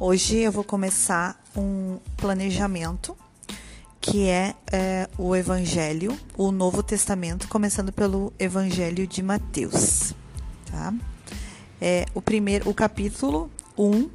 Hoje 0.00 0.36
eu 0.36 0.52
vou 0.52 0.62
começar 0.62 1.42
um 1.56 1.98
planejamento 2.16 3.16
que 4.00 4.28
é, 4.28 4.54
é, 4.70 5.08
o 5.18 5.34
Evangelho, 5.34 6.16
o 6.36 6.52
Novo 6.52 6.84
Testamento, 6.84 7.48
começando 7.48 7.92
pelo 7.92 8.32
Evangelho 8.38 9.08
de 9.08 9.24
Mateus. 9.24 10.14
Tá? 10.70 10.94
É, 11.80 12.06
o 12.14 12.22
primeiro, 12.22 12.70
o 12.70 12.74
capítulo 12.74 13.50
1, 13.76 14.08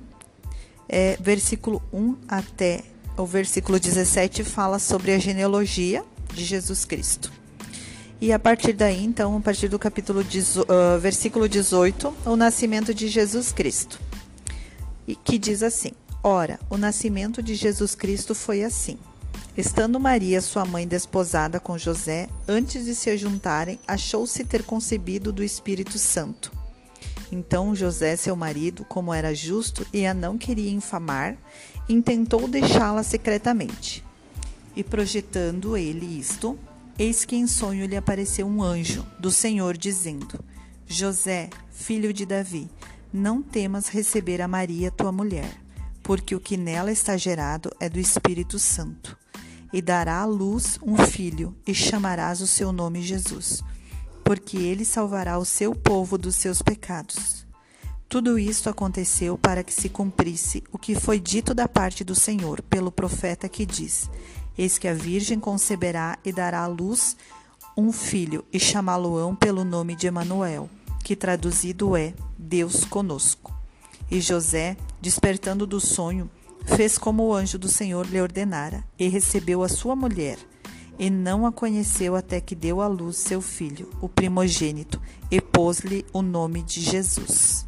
é, 0.87 1.17
versículo 1.19 1.83
1 1.91 2.15
até 2.29 2.85
o 3.17 3.25
versículo 3.25 3.77
17 3.77 4.41
fala 4.45 4.79
sobre 4.79 5.11
a 5.11 5.19
genealogia 5.19 6.05
de 6.33 6.45
Jesus 6.45 6.85
Cristo. 6.85 7.29
E 8.21 8.31
a 8.31 8.39
partir 8.39 8.71
daí, 8.71 9.03
então, 9.03 9.35
a 9.35 9.41
partir 9.41 9.67
do 9.67 9.77
capítulo 9.77 10.21
uh, 10.21 10.99
versículo 11.01 11.49
18, 11.49 12.13
o 12.25 12.37
nascimento 12.37 12.93
de 12.93 13.09
Jesus 13.09 13.51
Cristo. 13.51 13.99
E 15.07 15.15
que 15.15 15.37
diz 15.37 15.63
assim: 15.63 15.91
Ora, 16.23 16.59
o 16.69 16.77
nascimento 16.77 17.41
de 17.41 17.55
Jesus 17.55 17.95
Cristo 17.95 18.33
foi 18.33 18.63
assim. 18.63 18.97
Estando 19.55 19.99
Maria, 19.99 20.41
sua 20.41 20.65
mãe, 20.65 20.87
desposada 20.87 21.59
com 21.59 21.77
José, 21.77 22.27
antes 22.47 22.85
de 22.85 22.95
se 22.95 23.15
juntarem, 23.17 23.79
achou-se 23.87 24.43
ter 24.43 24.63
concebido 24.63 25.31
do 25.31 25.43
Espírito 25.43 25.99
Santo. 25.99 26.51
Então 27.31 27.75
José, 27.75 28.15
seu 28.15 28.35
marido, 28.35 28.85
como 28.85 29.13
era 29.13 29.33
justo 29.33 29.85
e 29.93 30.05
a 30.05 30.13
não 30.13 30.37
queria 30.37 30.71
infamar, 30.71 31.37
intentou 31.87 32.47
deixá-la 32.47 33.03
secretamente. 33.03 34.03
E 34.75 34.83
projetando 34.83 35.77
ele 35.77 36.19
isto, 36.19 36.57
Eis 36.97 37.25
que 37.25 37.35
em 37.35 37.47
sonho 37.47 37.87
lhe 37.87 37.97
apareceu 37.97 38.45
um 38.45 38.61
anjo 38.61 39.03
do 39.19 39.31
Senhor, 39.31 39.75
dizendo: 39.75 40.39
José, 40.85 41.49
filho 41.71 42.13
de 42.13 42.23
Davi, 42.23 42.69
não 43.13 43.43
temas 43.43 43.87
receber 43.87 44.41
a 44.41 44.47
Maria, 44.47 44.89
tua 44.89 45.11
mulher, 45.11 45.61
porque 46.01 46.35
o 46.35 46.39
que 46.39 46.57
nela 46.57 46.91
está 46.91 47.15
gerado 47.15 47.71
é 47.79 47.87
do 47.87 47.99
Espírito 47.99 48.57
Santo. 48.57 49.15
E 49.71 49.81
dará 49.81 50.19
à 50.19 50.25
luz 50.25 50.79
um 50.81 50.97
filho, 50.97 51.55
e 51.65 51.73
chamarás 51.73 52.41
o 52.41 52.47
seu 52.47 52.71
nome 52.71 53.01
Jesus, 53.01 53.63
porque 54.23 54.57
ele 54.57 54.83
salvará 54.83 55.37
o 55.37 55.45
seu 55.45 55.75
povo 55.75 56.17
dos 56.17 56.35
seus 56.35 56.61
pecados. 56.61 57.45
Tudo 58.09 58.37
isto 58.37 58.69
aconteceu 58.69 59.37
para 59.37 59.63
que 59.63 59.73
se 59.73 59.89
cumprisse 59.89 60.63
o 60.71 60.77
que 60.77 60.93
foi 60.93 61.19
dito 61.19 61.53
da 61.53 61.67
parte 61.67 62.03
do 62.03 62.13
Senhor 62.13 62.61
pelo 62.63 62.91
profeta 62.91 63.49
que 63.49 63.65
diz: 63.65 64.09
Eis 64.55 64.77
que 64.77 64.87
a 64.87 64.93
Virgem 64.93 65.39
conceberá 65.39 66.17
e 66.23 66.31
dará 66.31 66.61
à 66.61 66.67
luz 66.67 67.15
um 67.75 67.91
filho, 67.91 68.45
e 68.53 68.59
chamá-lo-ão 68.59 69.35
pelo 69.35 69.63
nome 69.63 69.95
de 69.95 70.05
Emanuel, 70.05 70.69
que 71.03 71.15
traduzido 71.15 71.97
é 71.97 72.13
Deus 72.53 72.85
conosco. 72.85 73.51
E 74.11 74.21
José, 74.21 74.77
despertando 75.01 75.65
do 75.65 75.79
sonho, 75.79 76.29
fez 76.67 76.99
como 76.99 77.23
o 77.23 77.33
anjo 77.33 77.57
do 77.57 77.67
Senhor 77.67 78.05
lhe 78.05 78.21
ordenara, 78.21 78.83
e 78.99 79.07
recebeu 79.07 79.63
a 79.63 79.67
sua 79.67 79.95
mulher, 79.95 80.37
e 80.99 81.09
não 81.09 81.47
a 81.47 81.51
conheceu 81.51 82.15
até 82.15 82.39
que 82.39 82.53
deu 82.53 82.79
à 82.79 82.85
luz 82.85 83.17
seu 83.17 83.41
filho, 83.41 83.89
o 83.99 84.07
primogênito, 84.07 85.01
e 85.31 85.41
pôs-lhe 85.41 86.05
o 86.13 86.21
nome 86.21 86.61
de 86.61 86.79
Jesus. 86.79 87.65